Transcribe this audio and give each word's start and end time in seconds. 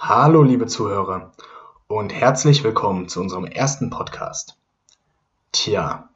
Hallo, 0.00 0.44
liebe 0.44 0.66
Zuhörer, 0.66 1.32
und 1.88 2.14
herzlich 2.14 2.62
willkommen 2.62 3.08
zu 3.08 3.20
unserem 3.20 3.46
ersten 3.46 3.90
Podcast. 3.90 4.56
Tja, 5.50 6.08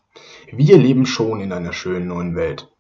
wir 0.53 0.79
leben 0.79 1.05
schon 1.05 1.41
in 1.41 1.53
einer 1.53 1.73
schönen 1.73 2.07
neuen 2.07 2.37
Welt. 2.37 2.71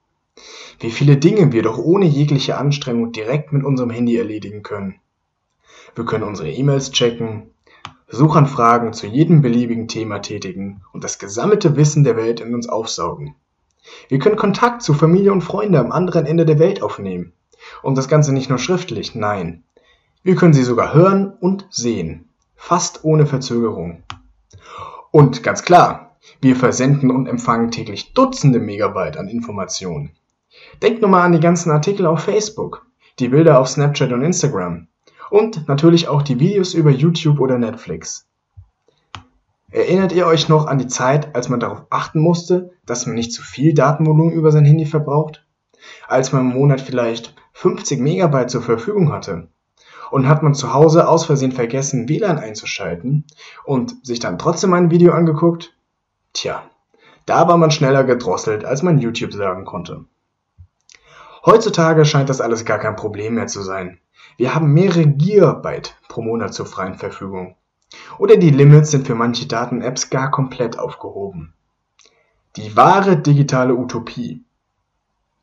Wie 0.79 0.93
viele 0.93 1.17
Dinge 1.17 1.51
wir 1.51 1.65
doch 1.65 1.77
ohne 1.77 2.07
jegliche 2.07 2.57
Anstrengung 2.57 3.11
direkt 3.11 3.53
mit 3.53 3.65
unserem 3.65 3.91
Handy 3.91 4.17
erledigen 4.17 4.62
können. 4.62 5.01
Wir 5.96 6.04
können 6.04 6.23
unsere 6.23 6.52
E-Mails 6.52 6.93
checken, 6.93 7.50
Suchanfragen 8.07 8.93
zu 8.93 9.09
jedem 9.09 9.43
beliebigen 9.43 9.89
Thema 9.89 10.21
tätigen 10.21 10.82
und 10.93 11.03
das 11.03 11.19
gesammelte 11.19 11.75
Wissen 11.75 12.05
der 12.05 12.16
Welt 12.16 12.39
in 12.39 12.55
uns 12.55 12.69
aufsaugen. 12.69 13.34
Wir 14.09 14.21
können 14.21 14.37
Kontakt 14.37 14.82
zu 14.82 14.95
Familie 14.95 15.32
und 15.32 15.43
Freunde 15.43 15.80
am 15.80 15.91
anderen 15.91 16.27
Ende 16.27 16.46
der 16.46 16.61
Welt 16.61 16.80
aufnehmen. 16.80 17.32
Und 17.82 17.98
das 17.98 18.07
Ganze 18.07 18.32
nicht 18.32 18.50
nur 18.50 18.61
schriftlich, 18.61 19.16
nein. 19.16 19.64
Wir 20.25 20.36
können 20.36 20.54
sie 20.54 20.62
sogar 20.62 20.95
hören 20.95 21.32
und 21.41 21.66
sehen. 21.70 22.29
Fast 22.55 23.02
ohne 23.02 23.27
Verzögerung. 23.27 24.05
Und 25.10 25.42
ganz 25.42 25.62
klar, 25.64 26.16
wir 26.41 26.55
versenden 26.55 27.10
und 27.10 27.27
empfangen 27.27 27.73
täglich 27.73 28.14
Dutzende 28.14 28.61
Megabyte 28.61 29.16
an 29.16 29.27
Informationen. 29.27 30.12
Denkt 30.80 31.00
nur 31.00 31.11
mal 31.11 31.24
an 31.24 31.33
die 31.33 31.41
ganzen 31.41 31.73
Artikel 31.73 32.06
auf 32.06 32.20
Facebook, 32.20 32.87
die 33.19 33.28
Bilder 33.28 33.59
auf 33.59 33.69
Snapchat 33.69 34.12
und 34.12 34.23
Instagram 34.23 34.87
und 35.30 35.66
natürlich 35.66 36.06
auch 36.06 36.23
die 36.23 36.39
Videos 36.39 36.75
über 36.75 36.91
YouTube 36.91 37.41
oder 37.41 37.59
Netflix. 37.59 38.28
Erinnert 39.70 40.12
ihr 40.12 40.27
euch 40.27 40.48
noch 40.48 40.66
an 40.66 40.78
die 40.78 40.86
Zeit, 40.86 41.34
als 41.34 41.48
man 41.48 41.59
darauf 41.59 41.86
achten 41.91 42.20
musste, 42.20 42.70
dass 42.86 43.06
man 43.06 43.16
nicht 43.16 43.33
zu 43.33 43.42
viel 43.42 43.75
Datenvolumen 43.75 44.33
über 44.33 44.52
sein 44.52 44.66
Handy 44.66 44.86
verbraucht? 44.86 45.45
Als 46.06 46.33
man 46.33 46.42
im 46.42 46.59
Monat 46.59 46.80
vielleicht 46.80 47.34
50 47.55 47.98
Megabyte 47.98 48.50
zur 48.50 48.62
Verfügung 48.62 49.11
hatte. 49.11 49.48
Und 50.12 50.29
hat 50.29 50.43
man 50.43 50.52
zu 50.52 50.75
Hause 50.75 51.09
aus 51.09 51.25
Versehen 51.25 51.52
vergessen, 51.52 52.07
WLAN 52.07 52.37
einzuschalten 52.37 53.25
und 53.65 54.05
sich 54.07 54.20
dann 54.20 54.39
trotzdem 54.39 54.75
ein 54.75 54.91
Video 54.91 55.14
angeguckt? 55.14 55.75
Tja, 56.34 56.64
da 57.25 57.48
war 57.48 57.56
man 57.56 57.70
schneller 57.70 58.05
gedrosselt, 58.05 58.67
als 58.67 58.83
man 58.83 58.98
YouTube 58.98 59.33
sagen 59.33 59.64
konnte. 59.64 60.05
Heutzutage 61.47 62.05
scheint 62.05 62.28
das 62.28 62.42
alles 62.42 62.67
gar 62.67 62.78
kein 62.78 62.95
Problem 62.95 63.36
mehr 63.36 63.47
zu 63.47 63.62
sein. 63.62 64.01
Wir 64.36 64.55
haben 64.55 64.75
mehrere 64.75 65.06
Gigabyte 65.06 65.97
pro 66.09 66.20
Monat 66.20 66.53
zur 66.53 66.67
freien 66.67 66.98
Verfügung. 66.98 67.56
Oder 68.19 68.36
die 68.36 68.51
Limits 68.51 68.91
sind 68.91 69.06
für 69.06 69.14
manche 69.14 69.47
Daten-Apps 69.47 70.11
gar 70.11 70.31
komplett 70.31 70.79
aufgehoben. 70.79 71.55
Die 72.56 72.77
wahre 72.77 73.17
digitale 73.17 73.75
Utopie. 73.75 74.45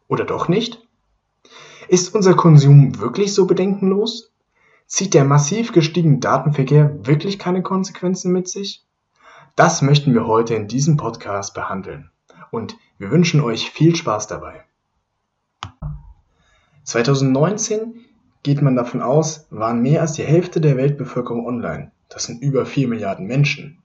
Oder 0.07 0.25
doch 0.25 0.47
nicht? 0.47 0.87
Ist 1.87 2.13
unser 2.13 2.35
Konsum 2.35 2.99
wirklich 2.99 3.33
so 3.33 3.47
bedenkenlos? 3.47 4.28
Zieht 4.89 5.13
der 5.13 5.23
massiv 5.23 5.71
gestiegene 5.71 6.17
Datenverkehr 6.17 7.05
wirklich 7.05 7.37
keine 7.37 7.61
Konsequenzen 7.61 8.31
mit 8.31 8.47
sich? 8.49 8.83
Das 9.55 9.83
möchten 9.83 10.15
wir 10.15 10.25
heute 10.25 10.55
in 10.55 10.67
diesem 10.67 10.97
Podcast 10.97 11.53
behandeln. 11.53 12.09
Und 12.49 12.75
wir 12.97 13.11
wünschen 13.11 13.39
euch 13.39 13.69
viel 13.69 13.95
Spaß 13.95 14.25
dabei. 14.25 14.65
2019 16.85 18.03
geht 18.41 18.63
man 18.63 18.75
davon 18.75 19.03
aus, 19.03 19.45
waren 19.51 19.83
mehr 19.83 20.01
als 20.01 20.13
die 20.13 20.23
Hälfte 20.23 20.59
der 20.59 20.75
Weltbevölkerung 20.75 21.45
online. 21.45 21.91
Das 22.09 22.23
sind 22.23 22.41
über 22.41 22.65
4 22.65 22.87
Milliarden 22.87 23.27
Menschen. 23.27 23.83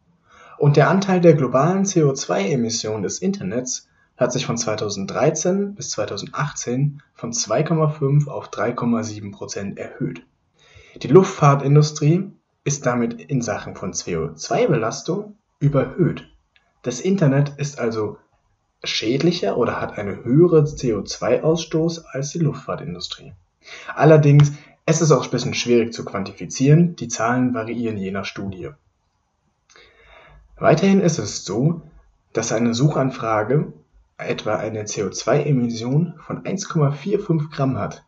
Und 0.57 0.79
der 0.79 0.89
Anteil 0.89 1.21
der 1.21 1.35
globalen 1.35 1.85
CO2-Emissionen 1.85 3.03
des 3.03 3.19
Internets 3.19 3.89
hat 4.17 4.33
sich 4.33 4.47
von 4.47 4.57
2013 4.57 5.75
bis 5.75 5.91
2018 5.91 7.03
von 7.13 7.33
2,5 7.33 8.27
auf 8.27 8.49
3,7 8.49 9.33
Prozent 9.33 9.79
erhöht. 9.79 10.25
Die 11.03 11.09
Luftfahrtindustrie 11.09 12.31
ist 12.63 12.87
damit 12.87 13.21
in 13.21 13.43
Sachen 13.43 13.75
von 13.75 13.93
CO2-Belastung 13.93 15.37
überhöht. 15.59 16.29
Das 16.83 17.01
Internet 17.01 17.55
ist 17.59 17.79
also 17.79 18.19
schädlicher 18.83 19.57
oder 19.57 19.81
hat 19.81 19.99
einen 19.99 20.25
höheren 20.25 20.67
CO2-Ausstoß 20.67 22.05
als 22.05 22.31
die 22.31 22.39
Luftfahrtindustrie. 22.39 23.33
Allerdings 23.95 24.53
es 24.87 25.01
ist 25.01 25.13
auch 25.13 25.25
ein 25.25 25.31
bisschen 25.31 25.55
schwierig 25.55 25.95
zu 25.95 26.05
quantifizieren, 26.05 26.95
die 26.97 27.09
Zahlen 27.09 27.55
variieren 27.55 27.97
je 27.97 28.11
nach 28.11 28.27
Studie. 28.27 28.71
Weiterhin 30.57 31.01
ist 31.01 31.19
es 31.19 31.45
so, 31.45 31.81
dass 32.35 32.53
eine 32.53 32.75
Suchanfrage 32.75 33.73
etwa 34.19 34.57
eine 34.57 34.85
CO2-Emission 34.85 36.15
von 36.19 36.45
1,45 36.45 37.51
Gramm 37.51 37.79
hat. 37.79 38.05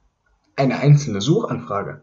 Eine 0.55 0.79
einzelne 0.79 1.23
Suchanfrage. 1.23 2.03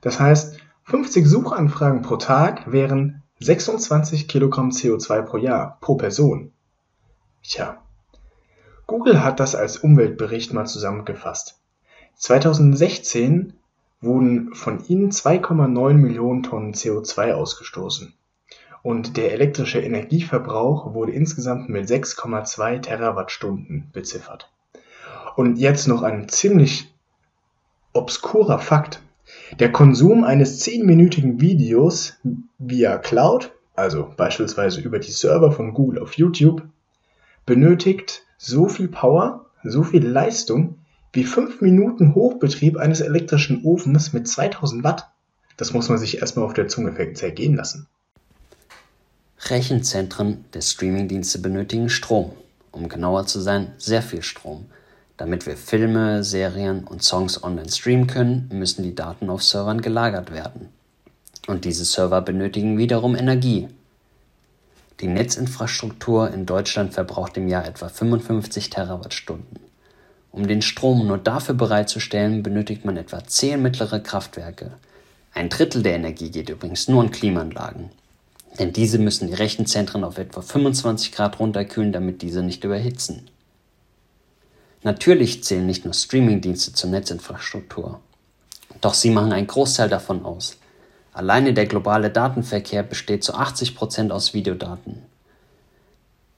Das 0.00 0.18
heißt, 0.18 0.58
50 0.84 1.26
Suchanfragen 1.26 2.02
pro 2.02 2.16
Tag 2.16 2.70
wären 2.72 3.22
26 3.40 4.28
Kilogramm 4.28 4.70
CO2 4.70 5.22
pro 5.22 5.36
Jahr, 5.36 5.78
pro 5.80 5.94
Person. 5.96 6.52
Tja. 7.42 7.82
Google 8.86 9.22
hat 9.22 9.40
das 9.40 9.54
als 9.54 9.78
Umweltbericht 9.78 10.52
mal 10.52 10.66
zusammengefasst. 10.66 11.60
2016 12.16 13.54
wurden 14.00 14.54
von 14.54 14.84
ihnen 14.86 15.10
2,9 15.10 15.94
Millionen 15.94 16.42
Tonnen 16.42 16.74
CO2 16.74 17.32
ausgestoßen 17.32 18.14
und 18.82 19.16
der 19.16 19.32
elektrische 19.32 19.80
Energieverbrauch 19.80 20.94
wurde 20.94 21.12
insgesamt 21.12 21.68
mit 21.68 21.88
6,2 21.88 22.80
Terawattstunden 22.80 23.90
beziffert. 23.92 24.50
Und 25.36 25.56
jetzt 25.56 25.86
noch 25.86 26.02
ein 26.02 26.28
ziemlich 26.28 26.92
obskurer 27.92 28.58
Fakt. 28.58 29.02
Der 29.58 29.72
Konsum 29.72 30.24
eines 30.24 30.64
10-minütigen 30.64 31.40
Videos 31.40 32.14
via 32.58 32.98
Cloud, 32.98 33.52
also 33.74 34.12
beispielsweise 34.16 34.80
über 34.80 34.98
die 34.98 35.10
Server 35.10 35.50
von 35.50 35.74
Google 35.74 36.00
auf 36.00 36.14
YouTube, 36.14 36.62
benötigt 37.46 38.22
so 38.38 38.68
viel 38.68 38.88
Power, 38.88 39.46
so 39.64 39.82
viel 39.82 40.06
Leistung 40.06 40.78
wie 41.12 41.24
5 41.24 41.60
Minuten 41.60 42.14
Hochbetrieb 42.14 42.76
eines 42.76 43.00
elektrischen 43.00 43.64
Ofens 43.64 44.12
mit 44.12 44.28
2000 44.28 44.84
Watt. 44.84 45.10
Das 45.56 45.72
muss 45.72 45.88
man 45.88 45.98
sich 45.98 46.18
erstmal 46.18 46.44
auf 46.44 46.54
der 46.54 46.68
Zunge 46.68 46.94
zergehen 47.14 47.56
lassen. 47.56 47.88
Rechenzentren 49.46 50.44
der 50.54 50.60
Streamingdienste 50.60 51.40
benötigen 51.40 51.88
Strom, 51.88 52.30
um 52.70 52.88
genauer 52.88 53.26
zu 53.26 53.40
sein, 53.40 53.72
sehr 53.78 54.02
viel 54.02 54.22
Strom. 54.22 54.66
Damit 55.20 55.44
wir 55.44 55.58
Filme, 55.58 56.24
Serien 56.24 56.84
und 56.84 57.02
Songs 57.02 57.44
online 57.44 57.68
streamen 57.68 58.06
können, 58.06 58.48
müssen 58.50 58.82
die 58.82 58.94
Daten 58.94 59.28
auf 59.28 59.42
Servern 59.42 59.82
gelagert 59.82 60.32
werden. 60.32 60.70
Und 61.46 61.66
diese 61.66 61.84
Server 61.84 62.22
benötigen 62.22 62.78
wiederum 62.78 63.14
Energie. 63.14 63.68
Die 65.00 65.08
Netzinfrastruktur 65.08 66.32
in 66.32 66.46
Deutschland 66.46 66.94
verbraucht 66.94 67.36
im 67.36 67.48
Jahr 67.48 67.66
etwa 67.66 67.90
55 67.90 68.70
Terawattstunden. 68.70 69.58
Um 70.32 70.48
den 70.48 70.62
Strom 70.62 71.06
nur 71.06 71.18
dafür 71.18 71.54
bereitzustellen, 71.54 72.42
benötigt 72.42 72.86
man 72.86 72.96
etwa 72.96 73.22
10 73.22 73.60
mittlere 73.60 74.00
Kraftwerke. 74.00 74.70
Ein 75.34 75.50
Drittel 75.50 75.82
der 75.82 75.96
Energie 75.96 76.30
geht 76.30 76.48
übrigens 76.48 76.88
nur 76.88 77.02
an 77.02 77.10
Klimaanlagen 77.10 77.90
denn 78.58 78.72
diese 78.72 78.98
müssen 78.98 79.28
die 79.28 79.34
Rechenzentren 79.34 80.04
auf 80.04 80.18
etwa 80.18 80.42
25 80.42 81.12
Grad 81.12 81.38
runterkühlen, 81.38 81.92
damit 81.92 82.22
diese 82.22 82.42
nicht 82.42 82.64
überhitzen. 82.64 83.28
Natürlich 84.82 85.44
zählen 85.44 85.66
nicht 85.66 85.84
nur 85.84 85.94
Streamingdienste 85.94 86.72
zur 86.72 86.90
Netzinfrastruktur, 86.90 88.00
doch 88.80 88.94
sie 88.94 89.10
machen 89.10 89.32
einen 89.32 89.46
Großteil 89.46 89.88
davon 89.88 90.24
aus. 90.24 90.56
Alleine 91.12 91.52
der 91.52 91.66
globale 91.66 92.10
Datenverkehr 92.10 92.82
besteht 92.82 93.24
zu 93.24 93.34
80 93.34 93.74
Prozent 93.74 94.12
aus 94.12 94.32
Videodaten. 94.32 95.02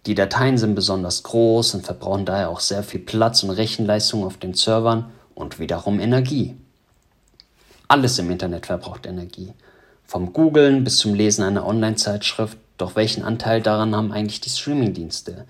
Die 0.07 0.15
Dateien 0.15 0.59
sind 0.59 0.75
besonders 0.75 1.23
groß 1.23 1.75
und 1.75 1.85
verbrauchen 1.85 2.25
daher 2.25 2.51
auch 2.51 2.61
sehr 2.61 2.83
viel 2.83 3.01
Platz 3.01 3.45
und 3.45 3.51
Rechenleistung 3.51 4.25
auf 4.25 4.37
den 4.37 4.55
Servern 4.55 5.13
und 5.35 5.61
wiederum 5.61 6.01
Energie. 6.01 6.57
Alles 7.87 8.19
im 8.19 8.31
Internet 8.31 8.67
verbraucht 8.67 9.07
Energie 9.07 9.53
vom 10.13 10.35
Googlen 10.35 10.85
bis 10.85 10.99
zum 10.99 11.15
Lesen 11.15 11.43
einer 11.43 11.67
Online-Zeitschrift, 11.67 12.59
doch 12.77 12.97
welchen 12.97 13.25
Anteil 13.25 13.63
daran 13.63 13.97
haben 13.97 14.13
eigentlich 14.13 14.43
die 14.43 14.51
Streaming-Dienste? 14.51 15.47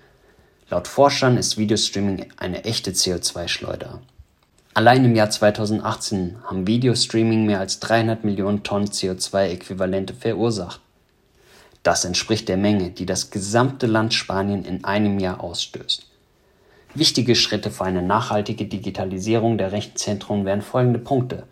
Laut 0.72 0.88
Forschern 0.88 1.36
ist 1.36 1.58
Videostreaming 1.58 2.28
eine 2.38 2.64
echte 2.64 2.92
CO2-Schleuder. 2.92 4.00
Allein 4.72 5.04
im 5.04 5.14
Jahr 5.14 5.28
2018 5.28 6.36
haben 6.44 6.66
Videostreaming 6.66 7.44
mehr 7.44 7.60
als 7.60 7.78
300 7.80 8.24
Millionen 8.24 8.62
Tonnen 8.62 8.88
CO2-Äquivalente 8.88 10.14
verursacht. 10.14 10.80
Das 11.82 12.06
entspricht 12.06 12.48
der 12.48 12.56
Menge, 12.56 12.88
die 12.88 13.04
das 13.04 13.30
gesamte 13.30 13.86
Land 13.86 14.14
Spanien 14.14 14.64
in 14.64 14.82
einem 14.82 15.18
Jahr 15.18 15.44
ausstößt. 15.44 16.06
Wichtige 16.94 17.34
Schritte 17.34 17.70
für 17.70 17.84
eine 17.84 18.00
nachhaltige 18.00 18.64
Digitalisierung 18.64 19.58
der 19.58 19.72
Rechenzentren 19.72 20.46
wären 20.46 20.62
folgende 20.62 21.00
Punkte. 21.00 21.42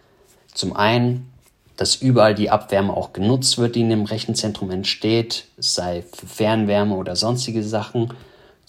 Zum 0.55 0.75
einen 0.75 1.31
dass 1.77 1.97
überall 1.97 2.35
die 2.35 2.51
Abwärme 2.51 2.95
auch 2.95 3.15
genutzt 3.15 3.57
wird, 3.57 3.75
die 3.75 3.81
in 3.81 3.89
dem 3.89 4.05
Rechenzentrum 4.05 4.71
entsteht, 4.71 5.47
sei 5.57 6.05
für 6.13 6.27
Fernwärme 6.27 6.95
oder 6.95 7.17
sonstige 7.17 7.63
Sachen. 7.63 8.13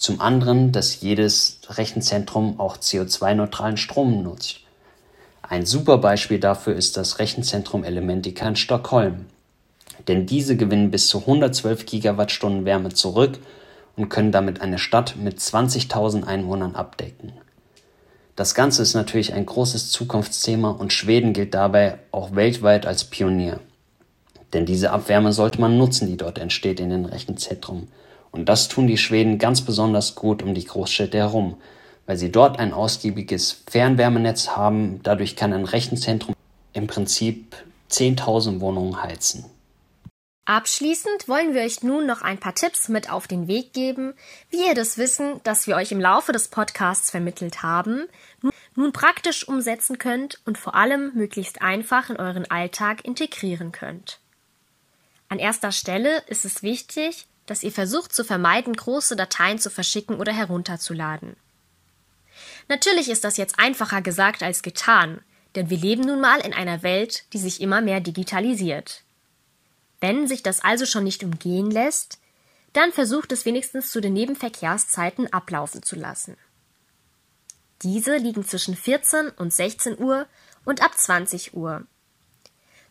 Zum 0.02 0.20
anderen, 0.20 0.72
dass 0.72 1.00
jedes 1.00 1.60
Rechenzentrum 1.68 2.58
auch 2.58 2.76
CO2-neutralen 2.76 3.76
Strom 3.76 4.24
nutzt. 4.24 4.56
Ein 5.42 5.64
super 5.64 5.98
Beispiel 5.98 6.40
dafür 6.40 6.74
ist 6.74 6.96
das 6.96 7.20
Rechenzentrum 7.20 7.84
Elementica 7.84 8.48
in 8.48 8.56
Stockholm. 8.56 9.26
Denn 10.08 10.26
diese 10.26 10.56
gewinnen 10.56 10.90
bis 10.90 11.06
zu 11.06 11.20
112 11.20 11.86
Gigawattstunden 11.86 12.64
Wärme 12.64 12.88
zurück 12.88 13.38
und 13.94 14.08
können 14.08 14.32
damit 14.32 14.60
eine 14.60 14.80
Stadt 14.80 15.14
mit 15.14 15.38
20.000 15.38 16.24
Einwohnern 16.24 16.74
abdecken. 16.74 17.34
Das 18.34 18.56
Ganze 18.56 18.82
ist 18.82 18.94
natürlich 18.94 19.34
ein 19.34 19.46
großes 19.46 19.92
Zukunftsthema 19.92 20.72
und 20.72 20.92
Schweden 20.92 21.32
gilt 21.32 21.54
dabei 21.54 22.00
auch 22.10 22.34
weltweit 22.34 22.86
als 22.86 23.04
Pionier. 23.04 23.60
Denn 24.52 24.66
diese 24.66 24.90
Abwärme 24.90 25.32
sollte 25.32 25.60
man 25.60 25.78
nutzen, 25.78 26.08
die 26.08 26.16
dort 26.16 26.38
entsteht 26.38 26.80
in 26.80 26.90
den 26.90 27.04
Rechenzentren. 27.04 27.86
Und 28.32 28.48
das 28.48 28.68
tun 28.68 28.86
die 28.86 28.98
Schweden 28.98 29.38
ganz 29.38 29.60
besonders 29.60 30.14
gut 30.14 30.42
um 30.42 30.54
die 30.54 30.64
Großstädte 30.64 31.18
herum, 31.18 31.58
weil 32.06 32.16
sie 32.16 32.32
dort 32.32 32.58
ein 32.58 32.72
ausgiebiges 32.72 33.62
Fernwärmenetz 33.70 34.48
haben. 34.48 35.00
Dadurch 35.02 35.36
kann 35.36 35.52
ein 35.52 35.66
Rechenzentrum 35.66 36.34
im 36.72 36.86
Prinzip 36.86 37.54
10.000 37.90 38.60
Wohnungen 38.60 39.02
heizen. 39.02 39.44
Abschließend 40.44 41.28
wollen 41.28 41.54
wir 41.54 41.62
euch 41.62 41.84
nun 41.84 42.04
noch 42.04 42.22
ein 42.22 42.40
paar 42.40 42.54
Tipps 42.54 42.88
mit 42.88 43.12
auf 43.12 43.28
den 43.28 43.46
Weg 43.46 43.72
geben, 43.72 44.14
wie 44.50 44.66
ihr 44.66 44.74
das 44.74 44.98
Wissen, 44.98 45.40
das 45.44 45.68
wir 45.68 45.76
euch 45.76 45.92
im 45.92 46.00
Laufe 46.00 46.32
des 46.32 46.48
Podcasts 46.48 47.10
vermittelt 47.10 47.62
haben, 47.62 48.08
nun 48.74 48.92
praktisch 48.92 49.46
umsetzen 49.46 49.98
könnt 49.98 50.40
und 50.44 50.58
vor 50.58 50.74
allem 50.74 51.12
möglichst 51.14 51.62
einfach 51.62 52.10
in 52.10 52.16
euren 52.16 52.50
Alltag 52.50 53.04
integrieren 53.04 53.70
könnt. 53.70 54.18
An 55.28 55.38
erster 55.38 55.70
Stelle 55.70 56.22
ist 56.26 56.44
es 56.44 56.64
wichtig, 56.64 57.26
dass 57.46 57.62
ihr 57.62 57.72
versucht 57.72 58.14
zu 58.14 58.24
vermeiden, 58.24 58.74
große 58.74 59.16
Dateien 59.16 59.58
zu 59.58 59.70
verschicken 59.70 60.16
oder 60.16 60.32
herunterzuladen. 60.32 61.36
Natürlich 62.68 63.08
ist 63.08 63.24
das 63.24 63.36
jetzt 63.36 63.58
einfacher 63.58 64.02
gesagt 64.02 64.42
als 64.42 64.62
getan, 64.62 65.20
denn 65.54 65.68
wir 65.68 65.76
leben 65.76 66.02
nun 66.02 66.20
mal 66.20 66.40
in 66.40 66.54
einer 66.54 66.82
Welt, 66.82 67.24
die 67.32 67.38
sich 67.38 67.60
immer 67.60 67.80
mehr 67.80 68.00
digitalisiert. 68.00 69.02
Wenn 70.00 70.26
sich 70.26 70.42
das 70.42 70.60
also 70.64 70.86
schon 70.86 71.04
nicht 71.04 71.22
umgehen 71.22 71.70
lässt, 71.70 72.18
dann 72.72 72.92
versucht 72.92 73.32
es 73.32 73.44
wenigstens 73.44 73.90
zu 73.90 74.00
den 74.00 74.14
Nebenverkehrszeiten 74.14 75.32
ablaufen 75.32 75.82
zu 75.82 75.96
lassen. 75.96 76.36
Diese 77.82 78.16
liegen 78.16 78.44
zwischen 78.46 78.76
14 78.76 79.28
und 79.30 79.52
16 79.52 79.98
Uhr 79.98 80.26
und 80.64 80.82
ab 80.82 80.96
20 80.96 81.54
Uhr. 81.54 81.84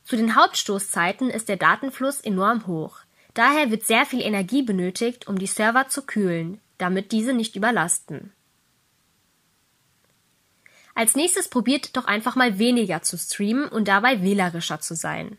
Zu 0.03 0.17
den 0.17 0.35
Hauptstoßzeiten 0.35 1.29
ist 1.29 1.49
der 1.49 1.57
Datenfluss 1.57 2.21
enorm 2.21 2.67
hoch. 2.67 2.99
Daher 3.33 3.71
wird 3.71 3.85
sehr 3.85 4.05
viel 4.05 4.21
Energie 4.21 4.61
benötigt, 4.61 5.27
um 5.27 5.39
die 5.39 5.47
Server 5.47 5.87
zu 5.87 6.01
kühlen, 6.03 6.59
damit 6.77 7.11
diese 7.11 7.33
nicht 7.33 7.55
überlasten. 7.55 8.33
Als 10.93 11.15
nächstes 11.15 11.47
probiert 11.47 11.95
doch 11.95 12.05
einfach 12.05 12.35
mal 12.35 12.59
weniger 12.59 13.01
zu 13.01 13.17
streamen 13.17 13.69
und 13.69 13.87
dabei 13.87 14.21
wählerischer 14.21 14.81
zu 14.81 14.95
sein. 14.95 15.37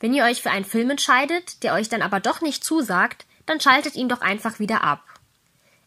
Wenn 0.00 0.12
ihr 0.12 0.24
euch 0.24 0.42
für 0.42 0.50
einen 0.50 0.64
Film 0.64 0.90
entscheidet, 0.90 1.62
der 1.62 1.74
euch 1.74 1.88
dann 1.88 2.02
aber 2.02 2.20
doch 2.20 2.40
nicht 2.40 2.64
zusagt, 2.64 3.26
dann 3.46 3.60
schaltet 3.60 3.94
ihn 3.94 4.08
doch 4.08 4.20
einfach 4.20 4.58
wieder 4.58 4.82
ab. 4.82 5.02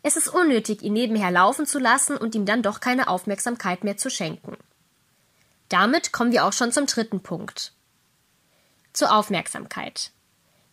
Es 0.01 0.15
ist 0.15 0.29
unnötig, 0.29 0.81
ihn 0.81 0.93
nebenher 0.93 1.29
laufen 1.29 1.65
zu 1.65 1.77
lassen 1.77 2.15
und 2.15 2.33
ihm 2.33 2.45
dann 2.45 2.63
doch 2.63 2.79
keine 2.79 3.09
Aufmerksamkeit 3.09 3.83
mehr 3.83 3.97
zu 3.97 4.09
schenken. 4.09 4.57
Damit 5.67 6.13
kommen 6.13 6.31
wir 6.31 6.45
auch 6.45 6.53
schon 6.53 6.71
zum 6.71 6.85
dritten 6.85 7.21
Punkt. 7.21 7.73
Zur 8.93 9.13
Aufmerksamkeit. 9.13 10.11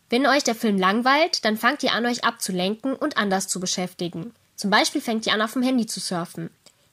Wenn 0.08 0.26
euch 0.26 0.44
der 0.44 0.54
Film 0.54 0.78
langweilt, 0.78 1.44
dann 1.44 1.56
fangt 1.56 1.82
ihr 1.82 1.92
an, 1.92 2.06
euch 2.06 2.24
abzulenken 2.24 2.94
und 2.94 3.16
anders 3.16 3.48
zu 3.48 3.58
beschäftigen. 3.58 4.32
Zum 4.54 4.70
Beispiel 4.70 5.00
fängt 5.00 5.26
ihr 5.26 5.32
an, 5.32 5.42
auf 5.42 5.54
dem 5.54 5.62
Handy 5.62 5.86
zu 5.86 6.00
surfen. 6.00 6.50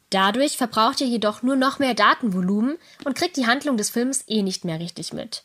Dadurch 0.10 0.57
verbraucht 0.57 1.01
ihr 1.01 1.07
jedoch 1.07 1.42
nur 1.42 1.56
noch 1.56 1.80
mehr 1.80 1.94
Datenvolumen 1.94 2.77
und 3.04 3.15
kriegt 3.15 3.38
die 3.38 3.48
Handlung 3.48 3.77
des 3.77 3.89
Films 3.89 4.24
eh 4.27 4.42
nicht 4.44 4.65
mehr 4.65 4.80
richtig 4.80 5.13
mit. 5.13 5.44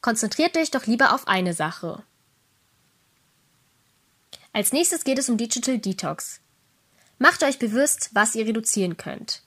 Konzentriert 0.00 0.56
euch 0.56 0.70
doch 0.70 0.86
lieber 0.86 1.12
auf 1.12 1.26
eine 1.26 1.54
Sache. 1.54 2.02
Als 4.52 4.72
nächstes 4.72 5.04
geht 5.04 5.18
es 5.18 5.28
um 5.28 5.36
Digital 5.36 5.78
Detox. 5.78 6.40
Macht 7.18 7.42
euch 7.42 7.58
bewusst, 7.58 8.10
was 8.12 8.34
ihr 8.34 8.46
reduzieren 8.46 8.96
könnt. 8.96 9.42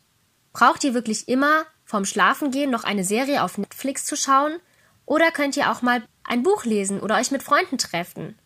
Braucht 0.53 0.83
ihr 0.83 0.93
wirklich 0.93 1.27
immer 1.27 1.65
vorm 1.85 2.05
Schlafengehen 2.05 2.69
noch 2.69 2.83
eine 2.83 3.03
Serie 3.03 3.43
auf 3.43 3.57
Netflix 3.57 4.05
zu 4.05 4.15
schauen? 4.15 4.59
Oder 5.05 5.31
könnt 5.31 5.55
ihr 5.55 5.71
auch 5.71 5.81
mal 5.81 6.03
ein 6.29 6.43
Buch 6.43 6.63
lesen 6.63 7.01
oder 7.01 7.17
euch 7.17 7.31
mit 7.31 7.43
Freunden 7.43 7.77
treffen? 7.77 8.37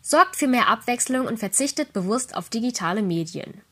Sorgt 0.00 0.36
für 0.36 0.46
mehr 0.46 0.68
Abwechslung 0.68 1.26
und 1.26 1.38
verzichtet 1.38 1.92
bewusst 1.92 2.36
auf 2.36 2.48
digitale 2.48 3.02
Medien. 3.02 3.62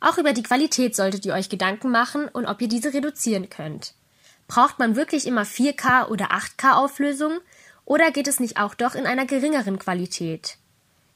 Auch 0.00 0.18
über 0.18 0.32
die 0.32 0.42
Qualität 0.42 0.96
solltet 0.96 1.24
ihr 1.24 1.32
euch 1.32 1.48
Gedanken 1.48 1.90
machen 1.90 2.28
und 2.28 2.46
ob 2.46 2.60
ihr 2.60 2.68
diese 2.68 2.92
reduzieren 2.92 3.48
könnt. 3.48 3.94
Braucht 4.48 4.78
man 4.78 4.96
wirklich 4.96 5.26
immer 5.26 5.44
4K 5.44 6.08
oder 6.08 6.32
8K 6.32 6.74
Auflösung 6.74 7.38
oder 7.84 8.10
geht 8.10 8.28
es 8.28 8.40
nicht 8.40 8.58
auch 8.58 8.74
doch 8.74 8.96
in 8.96 9.06
einer 9.06 9.26
geringeren 9.26 9.78
Qualität? 9.78 10.58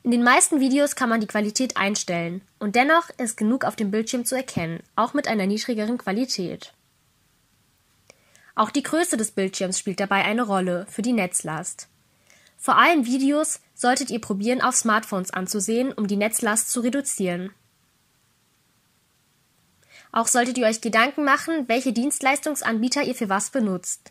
In 0.05 0.12
den 0.12 0.23
meisten 0.23 0.61
Videos 0.61 0.94
kann 0.94 1.09
man 1.09 1.20
die 1.20 1.26
Qualität 1.26 1.76
einstellen 1.76 2.41
und 2.61 2.76
dennoch 2.76 3.11
ist 3.19 3.37
genug 3.37 3.65
auf 3.65 3.75
dem 3.75 3.91
Bildschirm 3.91 4.25
zu 4.25 4.37
erkennen, 4.37 4.81
auch 4.94 5.12
mit 5.12 5.26
einer 5.26 5.47
niedrigeren 5.47 5.99
Qualität. 5.99 6.73
Auch 8.58 8.70
die 8.70 8.82
Größe 8.82 9.16
des 9.16 9.31
Bildschirms 9.31 9.78
spielt 9.78 10.00
dabei 10.00 10.25
eine 10.25 10.43
Rolle 10.43 10.84
für 10.90 11.00
die 11.00 11.12
Netzlast. 11.12 11.87
Vor 12.56 12.76
allem 12.76 13.06
Videos 13.06 13.60
solltet 13.72 14.10
ihr 14.10 14.20
probieren, 14.20 14.62
auf 14.62 14.75
Smartphones 14.75 15.31
anzusehen, 15.31 15.93
um 15.93 16.08
die 16.08 16.16
Netzlast 16.16 16.72
zu 16.72 16.81
reduzieren. 16.81 17.52
Auch 20.10 20.26
solltet 20.26 20.58
ihr 20.58 20.66
euch 20.66 20.81
Gedanken 20.81 21.22
machen, 21.22 21.69
welche 21.69 21.93
Dienstleistungsanbieter 21.93 23.05
ihr 23.05 23.14
für 23.14 23.28
was 23.28 23.50
benutzt. 23.50 24.10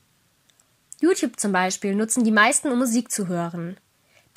YouTube 1.01 1.37
zum 1.37 1.51
Beispiel 1.51 1.93
nutzen 1.93 2.23
die 2.23 2.31
meisten, 2.31 2.71
um 2.71 2.79
Musik 2.79 3.11
zu 3.11 3.27
hören. 3.27 3.75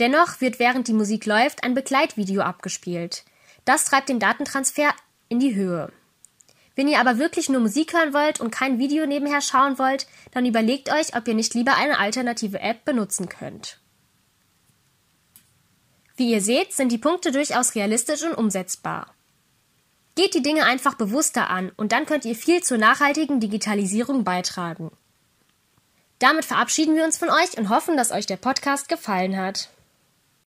Dennoch 0.00 0.40
wird 0.40 0.58
während 0.58 0.88
die 0.88 0.92
Musik 0.92 1.24
läuft 1.24 1.62
ein 1.62 1.74
Begleitvideo 1.74 2.42
abgespielt. 2.42 3.24
Das 3.64 3.84
treibt 3.84 4.08
den 4.08 4.18
Datentransfer 4.18 4.92
in 5.28 5.38
die 5.38 5.54
Höhe. 5.54 5.92
Wenn 6.81 6.88
ihr 6.88 6.99
aber 6.99 7.19
wirklich 7.19 7.50
nur 7.50 7.61
Musik 7.61 7.93
hören 7.93 8.15
wollt 8.15 8.41
und 8.41 8.50
kein 8.50 8.79
Video 8.79 9.05
nebenher 9.05 9.43
schauen 9.43 9.79
wollt, 9.79 10.06
dann 10.31 10.47
überlegt 10.47 10.91
euch, 10.91 11.15
ob 11.15 11.29
ihr 11.29 11.35
nicht 11.35 11.53
lieber 11.53 11.77
eine 11.77 11.99
alternative 11.99 12.59
App 12.59 12.87
benutzen 12.87 13.29
könnt. 13.29 13.79
Wie 16.17 16.32
ihr 16.32 16.41
seht, 16.41 16.73
sind 16.73 16.91
die 16.91 16.97
Punkte 16.97 17.32
durchaus 17.32 17.75
realistisch 17.75 18.23
und 18.23 18.32
umsetzbar. 18.32 19.12
Geht 20.15 20.32
die 20.32 20.41
Dinge 20.41 20.65
einfach 20.65 20.94
bewusster 20.94 21.50
an 21.50 21.71
und 21.77 21.93
dann 21.93 22.06
könnt 22.06 22.25
ihr 22.25 22.35
viel 22.35 22.62
zur 22.62 22.79
nachhaltigen 22.79 23.41
Digitalisierung 23.41 24.25
beitragen. 24.25 24.91
Damit 26.19 26.47
verabschieden 26.47 26.96
wir 26.96 27.05
uns 27.05 27.19
von 27.19 27.29
euch 27.29 27.58
und 27.58 27.69
hoffen, 27.69 27.99
dass 27.99 28.10
euch 28.10 28.25
der 28.25 28.39
Podcast 28.39 28.89
gefallen 28.89 29.37
hat. 29.37 29.69